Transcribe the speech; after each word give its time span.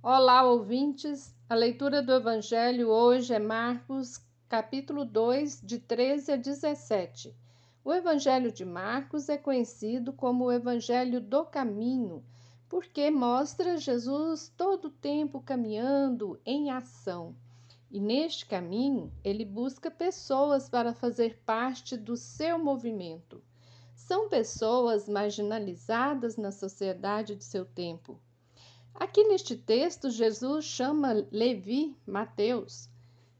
Olá, 0.00 0.44
ouvintes. 0.44 1.34
A 1.50 1.56
leitura 1.56 2.00
do 2.00 2.12
Evangelho 2.12 2.88
hoje 2.88 3.34
é 3.34 3.38
Marcos, 3.40 4.24
capítulo 4.48 5.04
2, 5.04 5.60
de 5.60 5.80
13 5.80 6.32
a 6.32 6.36
17. 6.36 7.34
O 7.84 7.92
Evangelho 7.92 8.52
de 8.52 8.64
Marcos 8.64 9.28
é 9.28 9.36
conhecido 9.36 10.12
como 10.12 10.44
o 10.44 10.52
Evangelho 10.52 11.20
do 11.20 11.44
Caminho, 11.44 12.24
porque 12.68 13.10
mostra 13.10 13.76
Jesus 13.76 14.48
todo 14.56 14.84
o 14.84 14.90
tempo 14.90 15.40
caminhando 15.40 16.40
em 16.46 16.70
ação. 16.70 17.34
E 17.90 17.98
neste 17.98 18.46
caminho, 18.46 19.12
ele 19.24 19.44
busca 19.44 19.90
pessoas 19.90 20.68
para 20.68 20.94
fazer 20.94 21.42
parte 21.44 21.96
do 21.96 22.16
seu 22.16 22.56
movimento. 22.56 23.42
São 23.96 24.28
pessoas 24.28 25.08
marginalizadas 25.08 26.36
na 26.36 26.52
sociedade 26.52 27.34
de 27.34 27.42
seu 27.42 27.64
tempo 27.64 28.20
Aqui 29.00 29.22
neste 29.22 29.54
texto, 29.54 30.10
Jesus 30.10 30.64
chama 30.64 31.24
Levi, 31.30 31.96
Mateus. 32.04 32.90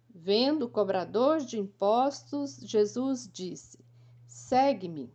Vendo 0.09 0.66
o 0.66 0.70
cobrador 0.70 1.41
de 1.41 1.59
impostos, 1.59 2.60
Jesus 2.60 3.28
disse: 3.28 3.77
Segue-me. 4.24 5.12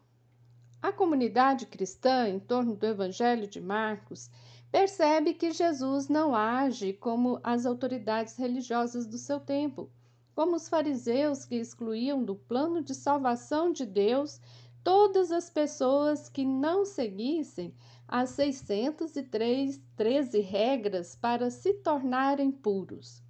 A 0.81 0.91
comunidade 0.91 1.65
cristã 1.65 2.27
em 2.27 2.41
torno 2.41 2.75
do 2.75 2.85
Evangelho 2.85 3.47
de 3.47 3.61
Marcos 3.61 4.29
percebe 4.69 5.33
que 5.33 5.53
Jesus 5.53 6.09
não 6.09 6.35
age 6.35 6.91
como 6.91 7.39
as 7.41 7.65
autoridades 7.65 8.35
religiosas 8.35 9.07
do 9.07 9.17
seu 9.17 9.39
tempo, 9.39 9.89
como 10.35 10.57
os 10.57 10.67
fariseus 10.67 11.45
que 11.45 11.55
excluíam 11.55 12.21
do 12.21 12.35
plano 12.35 12.83
de 12.83 12.93
salvação 12.93 13.71
de 13.71 13.85
Deus 13.85 14.41
todas 14.83 15.31
as 15.31 15.49
pessoas 15.49 16.29
que 16.29 16.43
não 16.43 16.85
seguissem 16.85 17.73
as 18.07 18.31
613 18.31 20.41
regras 20.41 21.15
para 21.15 21.49
se 21.49 21.73
tornarem 21.75 22.51
puros. 22.51 23.23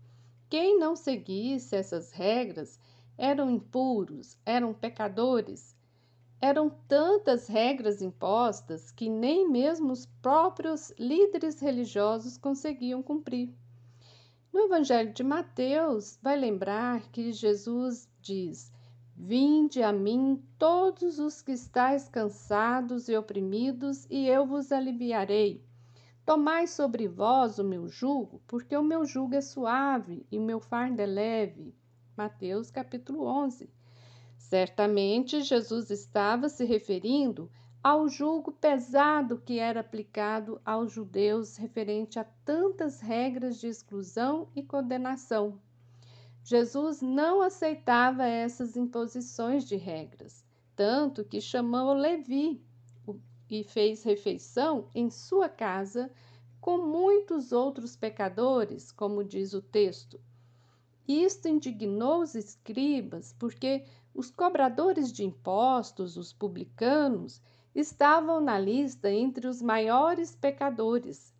Quem 0.50 0.78
não 0.78 0.96
seguisse 0.96 1.76
essas 1.76 2.12
regras 2.12 2.80
eram 3.18 3.50
impuros, 3.50 4.38
eram 4.46 4.74
pecadores. 4.74 5.76
Eram 6.42 6.70
tantas 6.88 7.48
regras 7.48 8.02
impostas 8.02 8.92
que 8.92 9.10
nem 9.10 9.50
mesmo 9.50 9.94
os 9.94 10.06
próprios 10.06 10.94
líderes 11.00 11.62
religiosos 11.62 12.38
conseguiam 12.38 13.02
cumprir. 13.02 13.54
No 14.52 14.60
Evangelho 14.60 15.14
de 15.14 15.24
Mateus, 15.24 16.20
vai 16.22 16.38
lembrar 16.38 17.10
que 17.12 17.32
Jesus 17.32 18.10
diz: 18.22 18.74
Vinde 19.16 19.84
a 19.84 19.94
mim 19.94 20.44
todos 20.58 21.20
os 21.20 21.42
que 21.42 21.52
estáis 21.52 22.10
cansados 22.10 23.08
e 23.08 23.16
oprimidos, 23.16 24.08
e 24.10 24.28
eu 24.28 24.46
vos 24.46 24.72
aliviarei. 24.72 25.64
Tomai 26.26 26.68
sobre 26.68 27.08
vós 27.08 27.60
o 27.60 27.64
meu 27.64 27.88
jugo, 27.88 28.42
porque 28.48 28.76
o 28.76 28.84
meu 28.84 29.06
jugo 29.06 29.36
é 29.36 29.42
suave 29.42 30.26
e 30.32 30.40
o 30.40 30.42
meu 30.42 30.60
fardo 30.60 31.02
é 31.02 31.06
leve. 31.06 31.76
Mateus 32.16 32.72
capítulo 32.72 33.26
11. 33.26 33.70
Certamente 34.38 35.42
Jesus 35.42 35.90
estava 35.90 36.48
se 36.50 36.64
referindo 36.64 37.52
ao 37.84 38.08
jugo 38.08 38.52
pesado 38.52 39.38
que 39.38 39.60
era 39.60 39.82
aplicado 39.82 40.62
aos 40.64 40.94
judeus 40.94 41.58
referente 41.58 42.18
a 42.18 42.24
tantas 42.46 43.02
regras 43.02 43.60
de 43.60 43.68
exclusão 43.68 44.48
e 44.56 44.64
condenação. 44.64 45.60
Jesus 46.44 47.02
não 47.02 47.42
aceitava 47.42 48.26
essas 48.26 48.76
imposições 48.76 49.64
de 49.64 49.78
regras, 49.78 50.44
tanto 50.76 51.24
que 51.24 51.40
chamou 51.40 51.94
Levi 51.94 52.62
e 53.50 53.64
fez 53.64 54.04
refeição 54.04 54.90
em 54.94 55.10
sua 55.10 55.48
casa 55.48 56.12
com 56.60 56.78
muitos 56.80 57.52
outros 57.52 57.96
pecadores, 57.96 58.92
como 58.92 59.24
diz 59.24 59.54
o 59.54 59.62
texto. 59.62 60.20
Isto 61.08 61.48
indignou 61.48 62.22
os 62.22 62.36
escribas, 62.36 63.34
porque 63.40 63.84
os 64.14 64.30
cobradores 64.30 65.12
de 65.12 65.24
impostos, 65.24 66.18
os 66.18 66.34
publicanos, 66.34 67.42
estavam 67.74 68.42
na 68.42 68.60
lista 68.60 69.12
entre 69.12 69.48
os 69.48 69.62
maiores 69.62 70.36
pecadores. 70.36 71.34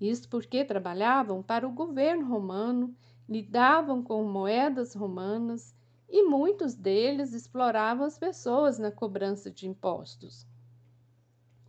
Isto 0.00 0.28
porque 0.28 0.64
trabalhavam 0.64 1.42
para 1.42 1.66
o 1.66 1.72
governo 1.72 2.26
romano 2.26 2.94
lidavam 3.30 4.02
com 4.02 4.24
moedas 4.24 4.92
romanas 4.92 5.72
e 6.08 6.24
muitos 6.24 6.74
deles 6.74 7.32
exploravam 7.32 8.04
as 8.04 8.18
pessoas 8.18 8.76
na 8.76 8.90
cobrança 8.90 9.48
de 9.48 9.68
impostos. 9.68 10.44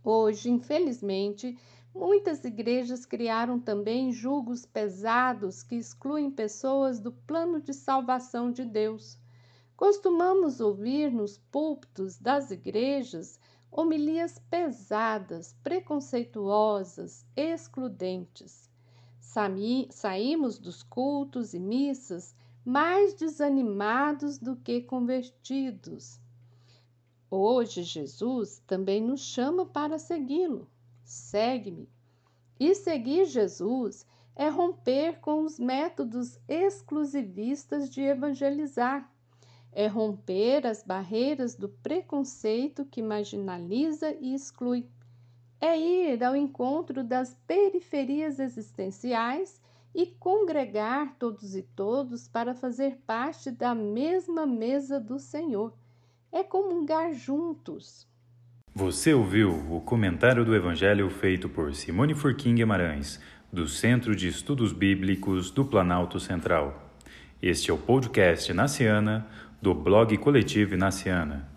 Hoje, 0.02 0.50
infelizmente, 0.50 1.56
muitas 1.94 2.44
igrejas 2.44 3.06
criaram 3.06 3.60
também 3.60 4.10
julgos 4.10 4.66
pesados 4.66 5.62
que 5.62 5.76
excluem 5.76 6.32
pessoas 6.32 6.98
do 6.98 7.12
plano 7.12 7.60
de 7.60 7.72
salvação 7.72 8.50
de 8.50 8.64
Deus. 8.64 9.16
Costumamos 9.76 10.60
ouvir 10.60 11.12
nos 11.12 11.38
púlpitos 11.38 12.18
das 12.18 12.50
igrejas 12.50 13.38
homilias 13.70 14.36
pesadas, 14.50 15.54
preconceituosas, 15.62 17.24
excludentes 17.36 18.71
saímos 19.90 20.58
dos 20.58 20.82
cultos 20.82 21.54
e 21.54 21.58
missas 21.58 22.34
mais 22.64 23.14
desanimados 23.14 24.38
do 24.38 24.56
que 24.56 24.82
convertidos. 24.82 26.20
Hoje, 27.30 27.82
Jesus 27.82 28.62
também 28.66 29.00
nos 29.00 29.20
chama 29.20 29.64
para 29.64 29.98
segui-lo. 29.98 30.68
Segue-me. 31.02 31.88
E 32.60 32.74
seguir 32.74 33.24
Jesus 33.24 34.06
é 34.36 34.48
romper 34.48 35.20
com 35.20 35.44
os 35.44 35.58
métodos 35.58 36.38
exclusivistas 36.48 37.90
de 37.90 38.02
evangelizar, 38.02 39.10
é 39.72 39.86
romper 39.86 40.66
as 40.66 40.82
barreiras 40.82 41.54
do 41.54 41.68
preconceito 41.68 42.84
que 42.84 43.02
marginaliza 43.02 44.14
e 44.20 44.34
exclui 44.34 44.86
é 45.62 45.78
ir 45.78 46.24
ao 46.24 46.34
encontro 46.34 47.04
das 47.04 47.38
periferias 47.46 48.40
existenciais 48.40 49.62
e 49.94 50.06
congregar 50.06 51.14
todos 51.20 51.54
e 51.54 51.62
todos 51.62 52.26
para 52.26 52.52
fazer 52.52 52.98
parte 53.06 53.48
da 53.48 53.72
mesma 53.72 54.44
mesa 54.44 54.98
do 54.98 55.20
Senhor. 55.20 55.72
É 56.32 56.42
comungar 56.42 57.14
juntos. 57.14 58.08
Você 58.74 59.14
ouviu 59.14 59.50
o 59.70 59.80
comentário 59.80 60.44
do 60.44 60.56
Evangelho 60.56 61.08
feito 61.08 61.48
por 61.48 61.72
Simone 61.74 62.14
Furquim 62.14 62.56
Guimarães, 62.56 63.20
do 63.52 63.68
Centro 63.68 64.16
de 64.16 64.26
Estudos 64.26 64.72
Bíblicos 64.72 65.50
do 65.52 65.64
Planalto 65.64 66.18
Central. 66.18 66.90
Este 67.40 67.70
é 67.70 67.74
o 67.74 67.78
podcast 67.78 68.52
Naciana, 68.52 69.28
do 69.60 69.74
blog 69.74 70.16
Coletivo 70.16 70.76
Naciana. 70.76 71.48